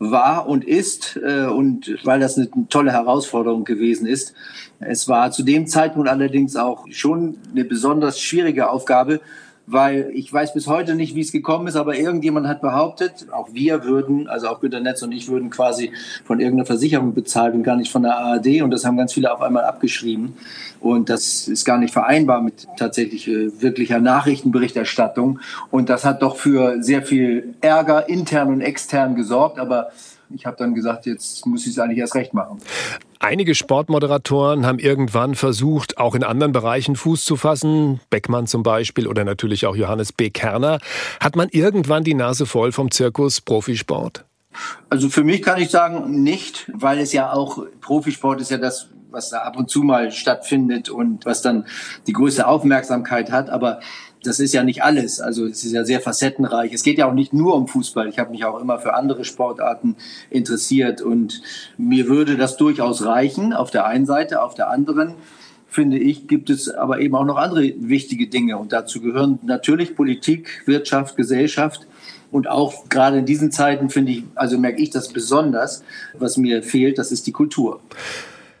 [0.00, 4.34] war und ist äh, und weil das eine tolle Herausforderung gewesen ist.
[4.78, 9.20] Es war zu dem Zeitpunkt allerdings auch schon eine besonders schwierige Aufgabe,
[9.66, 13.48] weil ich weiß bis heute nicht, wie es gekommen ist, aber irgendjemand hat behauptet, auch
[13.52, 15.92] wir würden, also auch Günter Netz und ich würden quasi
[16.24, 19.32] von irgendeiner Versicherung bezahlt und gar nicht von der ARD und das haben ganz viele
[19.32, 20.36] auf einmal abgeschrieben.
[20.78, 25.40] Und das ist gar nicht vereinbar mit tatsächlich äh, wirklicher Nachrichtenberichterstattung.
[25.70, 29.90] Und das hat doch für sehr viel Ärger intern und extern gesorgt, aber
[30.34, 32.58] ich habe dann gesagt, jetzt muss ich es eigentlich erst recht machen.
[33.18, 38.00] Einige Sportmoderatoren haben irgendwann versucht, auch in anderen Bereichen Fuß zu fassen.
[38.10, 40.30] Beckmann zum Beispiel oder natürlich auch Johannes B.
[40.30, 40.78] Kerner.
[41.20, 44.24] Hat man irgendwann die Nase voll vom Zirkus Profisport?
[44.88, 48.88] Also für mich kann ich sagen, nicht, weil es ja auch Profisport ist ja das,
[49.10, 51.66] was da ab und zu mal stattfindet und was dann
[52.06, 53.50] die größte Aufmerksamkeit hat.
[53.50, 53.80] Aber
[54.22, 55.20] das ist ja nicht alles.
[55.20, 56.72] Also es ist ja sehr facettenreich.
[56.72, 58.08] Es geht ja auch nicht nur um Fußball.
[58.08, 59.96] Ich habe mich auch immer für andere Sportarten
[60.30, 61.42] interessiert und
[61.78, 65.14] mir würde das durchaus reichen auf der einen Seite, auf der anderen
[65.76, 69.94] finde ich, gibt es aber eben auch noch andere wichtige Dinge und dazu gehören natürlich
[69.94, 71.86] Politik, Wirtschaft, Gesellschaft.
[72.32, 76.62] Und auch gerade in diesen Zeiten finde ich, also merke ich das besonders, was mir
[76.62, 77.80] fehlt, das ist die Kultur.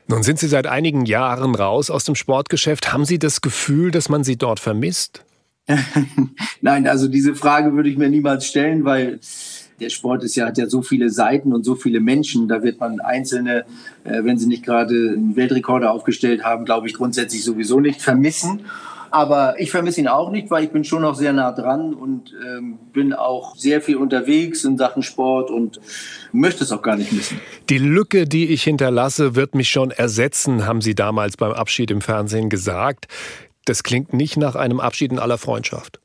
[0.08, 2.92] Nun sind Sie seit einigen Jahren raus aus dem Sportgeschäft.
[2.92, 5.24] Haben Sie das Gefühl, dass man Sie dort vermisst?
[6.60, 9.18] Nein, also diese Frage würde ich mir niemals stellen, weil
[9.80, 12.48] der Sport ist ja, hat ja so viele Seiten und so viele Menschen.
[12.48, 13.64] Da wird man Einzelne,
[14.04, 18.62] äh, wenn sie nicht gerade einen Weltrekorde aufgestellt haben, glaube ich, grundsätzlich sowieso nicht vermissen.
[19.10, 22.34] Aber ich vermisse ihn auch nicht, weil ich bin schon noch sehr nah dran und
[22.44, 25.80] ähm, bin auch sehr viel unterwegs in Sachen Sport und
[26.32, 27.40] möchte es auch gar nicht missen.
[27.70, 32.00] Die Lücke, die ich hinterlasse, wird mich schon ersetzen, haben Sie damals beim Abschied im
[32.00, 33.06] Fernsehen gesagt.
[33.66, 36.00] Das klingt nicht nach einem Abschied in aller Freundschaft.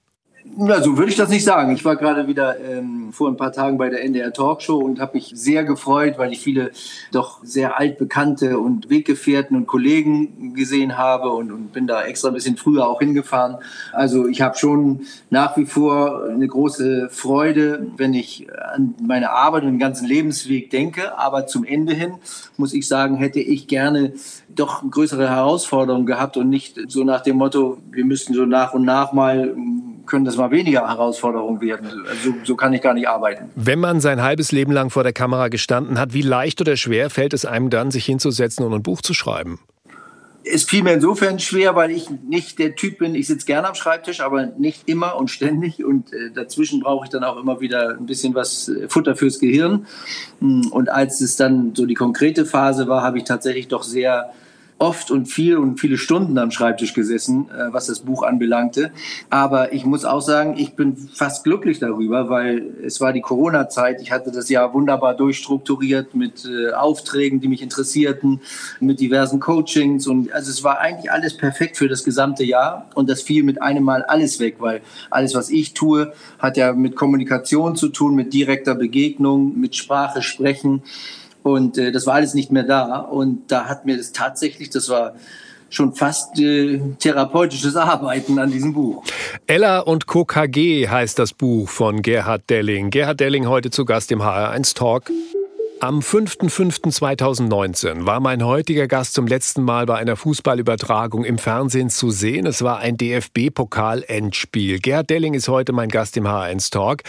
[0.57, 1.71] Ja, so würde ich das nicht sagen.
[1.73, 5.13] Ich war gerade wieder ähm, vor ein paar Tagen bei der NDR Talkshow und habe
[5.15, 6.71] mich sehr gefreut, weil ich viele
[7.11, 12.33] doch sehr altbekannte und Weggefährten und Kollegen gesehen habe und, und bin da extra ein
[12.33, 13.57] bisschen früher auch hingefahren.
[13.93, 19.63] Also ich habe schon nach wie vor eine große Freude, wenn ich an meine Arbeit
[19.63, 21.17] und den ganzen Lebensweg denke.
[21.17, 22.15] Aber zum Ende hin
[22.57, 24.13] muss ich sagen, hätte ich gerne
[24.49, 28.83] doch größere Herausforderungen gehabt und nicht so nach dem Motto, wir müssten so nach und
[28.83, 29.55] nach mal
[30.05, 32.05] können das mal weniger Herausforderungen werden.
[32.09, 33.49] Also, so kann ich gar nicht arbeiten.
[33.55, 37.09] Wenn man sein halbes Leben lang vor der Kamera gestanden hat, wie leicht oder schwer
[37.09, 39.59] fällt es einem dann, sich hinzusetzen und ein Buch zu schreiben?
[40.43, 43.75] Es fiel mir insofern schwer, weil ich nicht der Typ bin, ich sitze gerne am
[43.75, 45.83] Schreibtisch, aber nicht immer und ständig.
[45.85, 49.37] Und äh, dazwischen brauche ich dann auch immer wieder ein bisschen was äh, Futter fürs
[49.37, 49.85] Gehirn.
[50.39, 54.31] Und als es dann so die konkrete Phase war, habe ich tatsächlich doch sehr
[54.81, 58.91] oft und viel und viele Stunden am Schreibtisch gesessen, äh, was das Buch anbelangte.
[59.29, 64.01] Aber ich muss auch sagen, ich bin fast glücklich darüber, weil es war die Corona-Zeit.
[64.01, 68.41] Ich hatte das Jahr wunderbar durchstrukturiert mit äh, Aufträgen, die mich interessierten,
[68.79, 73.07] mit diversen Coachings und also es war eigentlich alles perfekt für das gesamte Jahr und
[73.07, 76.95] das fiel mit einem Mal alles weg, weil alles, was ich tue, hat ja mit
[76.95, 80.81] Kommunikation zu tun, mit direkter Begegnung, mit Sprache sprechen.
[81.43, 82.99] Und äh, das war alles nicht mehr da.
[82.99, 85.13] Und da hat mir das tatsächlich, das war
[85.69, 89.03] schon fast äh, therapeutisches Arbeiten an diesem Buch.
[89.47, 92.89] Ella und KKG heißt das Buch von Gerhard Delling.
[92.89, 95.11] Gerhard Delling heute zu Gast im HR1 Talk.
[95.79, 102.11] Am 5.5.2019 war mein heutiger Gast zum letzten Mal bei einer Fußballübertragung im Fernsehen zu
[102.11, 102.45] sehen.
[102.45, 104.79] Es war ein DFB-Pokal-Endspiel.
[104.79, 107.01] Gerhard Delling ist heute mein Gast im HR1 Talk.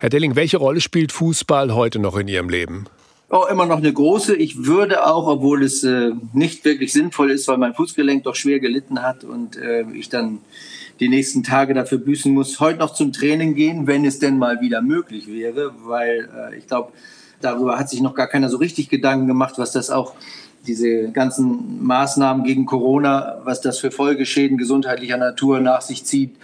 [0.00, 2.86] Herr Delling, welche Rolle spielt Fußball heute noch in Ihrem Leben?
[3.30, 4.36] Oh, immer noch eine große.
[4.36, 8.58] Ich würde auch, obwohl es äh, nicht wirklich sinnvoll ist, weil mein Fußgelenk doch schwer
[8.58, 10.38] gelitten hat und äh, ich dann
[10.98, 14.62] die nächsten Tage dafür büßen muss, heute noch zum Training gehen, wenn es denn mal
[14.62, 16.92] wieder möglich wäre, weil äh, ich glaube,
[17.42, 20.14] darüber hat sich noch gar keiner so richtig Gedanken gemacht, was das auch
[20.66, 26.34] diese ganzen Maßnahmen gegen Corona, was das für Folgeschäden gesundheitlicher Natur nach sich zieht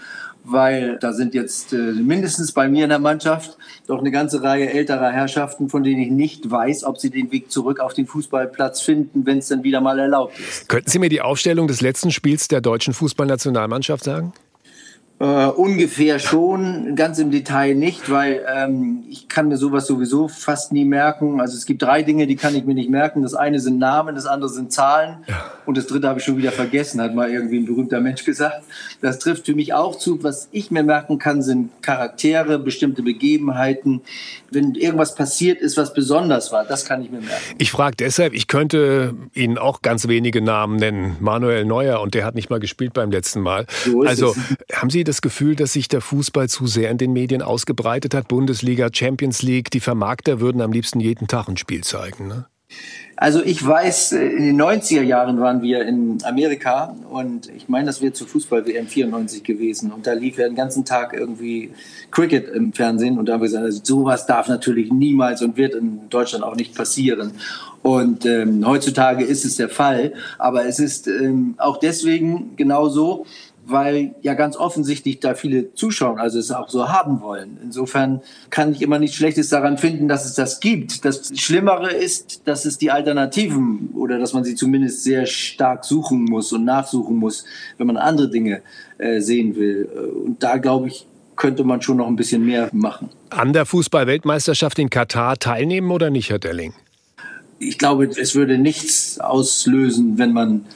[0.45, 4.71] weil da sind jetzt äh, mindestens bei mir in der Mannschaft doch eine ganze Reihe
[4.71, 8.83] älterer Herrschaften, von denen ich nicht weiß, ob sie den Weg zurück auf den Fußballplatz
[8.83, 10.69] finden, wenn es dann wieder mal erlaubt ist.
[10.69, 14.35] Könnten Sie mir die Aufstellung des letzten Spiels der deutschen Fußballnationalmannschaft sagen?
[15.21, 20.73] Äh, ungefähr schon, ganz im Detail nicht, weil ähm, ich kann mir sowas sowieso fast
[20.73, 21.41] nie merken.
[21.41, 23.23] Also es gibt drei Dinge, die kann ich mir nicht merken.
[23.23, 25.19] Das eine sind Namen, das andere sind Zahlen
[25.67, 28.65] und das dritte habe ich schon wieder vergessen, hat mal irgendwie ein berühmter Mensch gesagt.
[29.03, 30.21] Das trifft für mich auch zu.
[30.25, 34.01] Was ich mir merken kann, sind Charaktere, bestimmte Begebenheiten.
[34.51, 37.55] Wenn irgendwas passiert ist, was besonders war, das kann ich mir merken.
[37.59, 41.17] Ich frage deshalb, ich könnte Ihnen auch ganz wenige Namen nennen.
[41.21, 43.67] Manuel Neuer und der hat nicht mal gespielt beim letzten Mal.
[43.85, 44.77] So also es.
[44.77, 48.29] haben Sie das Gefühl, dass sich der Fußball zu sehr in den Medien ausgebreitet hat?
[48.29, 52.29] Bundesliga, Champions League, die Vermarkter würden am liebsten jeden Tag ein Spiel zeigen.
[52.29, 52.47] Ne?
[53.17, 58.03] Also ich weiß, in den 90er Jahren waren wir in Amerika und ich meine, das
[58.03, 61.71] wäre zur Fußball-WM 94 gewesen und da lief ja den ganzen Tag irgendwie
[62.11, 65.75] Cricket im Fernsehen und da haben wir gesagt, also sowas darf natürlich niemals und wird
[65.75, 67.33] in Deutschland auch nicht passieren.
[67.83, 73.27] Und ähm, heutzutage ist es der Fall, aber es ist ähm, auch deswegen genau so,
[73.67, 77.59] weil ja ganz offensichtlich da viele zuschauen, also es auch so haben wollen.
[77.63, 81.05] Insofern kann ich immer nichts Schlechtes daran finden, dass es das gibt.
[81.05, 86.25] Das Schlimmere ist, dass es die Alternativen oder dass man sie zumindest sehr stark suchen
[86.25, 87.45] muss und nachsuchen muss,
[87.79, 88.63] wenn man andere Dinge
[88.99, 89.89] äh, sehen will.
[90.27, 93.09] Und da glaube ich, könnte man schon noch ein bisschen mehr machen.
[93.31, 96.75] An der Fußball-Weltmeisterschaft in Katar teilnehmen oder nicht, Herr Delling?
[97.59, 100.67] Ich glaube, es würde nichts auslösen, wenn man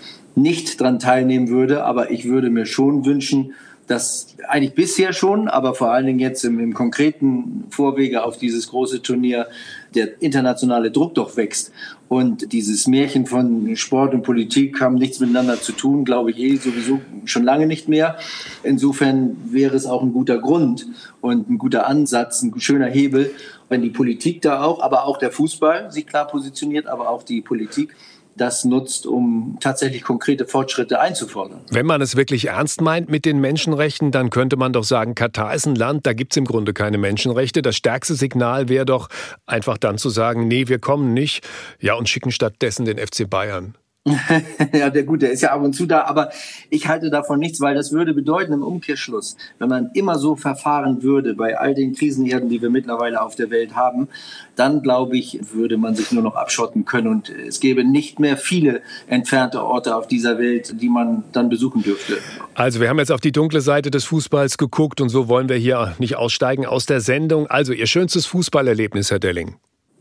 [0.41, 1.85] nicht daran teilnehmen würde.
[1.85, 3.55] Aber ich würde mir schon wünschen,
[3.89, 8.69] dass eigentlich bisher schon, aber vor allen Dingen jetzt im, im konkreten Vorwege auf dieses
[8.69, 9.49] große Turnier
[9.95, 11.73] der internationale Druck doch wächst.
[12.09, 16.57] Und dieses Märchen von Sport und Politik haben nichts miteinander zu tun, glaube ich eh
[16.57, 18.19] sowieso schon lange nicht mehr.
[18.63, 20.87] Insofern wäre es auch ein guter Grund
[21.23, 23.31] und ein guter Ansatz, ein schöner Hebel,
[23.71, 27.41] wenn die Politik da auch, aber auch der Fußball sich klar positioniert, aber auch die
[27.41, 27.95] Politik
[28.39, 31.61] das nutzt, um tatsächlich konkrete Fortschritte einzufordern.
[31.71, 35.55] Wenn man es wirklich ernst meint mit den Menschenrechten, dann könnte man doch sagen, Katar
[35.55, 37.63] ist ein Land, da gibt es im Grunde keine Menschenrechte.
[37.63, 39.09] Das stärkste Signal wäre doch
[39.47, 41.47] einfach dann zu sagen, nee, wir kommen nicht,
[41.81, 43.75] ja, und schicken stattdessen den FC Bayern.
[44.73, 46.31] ja, der gut, der ist ja ab und zu da, aber
[46.71, 51.03] ich halte davon nichts, weil das würde bedeuten im Umkehrschluss, wenn man immer so verfahren
[51.03, 54.09] würde bei all den Krisenherden, die wir mittlerweile auf der Welt haben,
[54.57, 58.37] dann glaube ich, würde man sich nur noch abschotten können und es gäbe nicht mehr
[58.37, 62.19] viele entfernte Orte auf dieser Welt, die man dann besuchen dürfte.
[62.55, 65.57] Also wir haben jetzt auf die dunkle Seite des Fußballs geguckt und so wollen wir
[65.57, 67.47] hier nicht aussteigen aus der Sendung.
[67.47, 69.57] Also Ihr schönstes Fußballerlebnis, Herr Delling?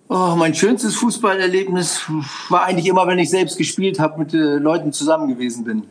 [0.10, 2.03] Oh, mein schönstes Fußballerlebnis
[2.47, 5.84] war eigentlich immer, wenn ich selbst gespielt habe, mit äh, Leuten zusammen gewesen bin.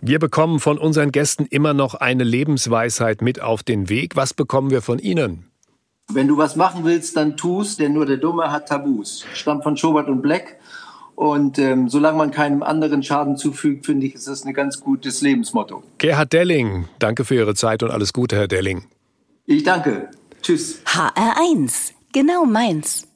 [0.00, 4.14] Wir bekommen von unseren Gästen immer noch eine Lebensweisheit mit auf den Weg.
[4.14, 5.50] Was bekommen wir von Ihnen?
[6.08, 9.24] Wenn du was machen willst, dann tust, denn nur der Dumme hat Tabus.
[9.34, 10.58] Stammt von Schobert und Black.
[11.16, 15.20] Und ähm, solange man keinem anderen Schaden zufügt, finde ich, ist das ein ganz gutes
[15.20, 15.82] Lebensmotto.
[15.98, 18.84] Gerhard Delling, danke für Ihre Zeit und alles Gute, Herr Delling.
[19.46, 20.10] Ich danke.
[20.42, 20.80] Tschüss.
[20.84, 23.08] HR1, genau meins.